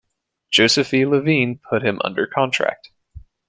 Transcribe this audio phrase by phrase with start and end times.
[0.49, 1.05] Joseph E.
[1.05, 2.89] Levine put him under contract.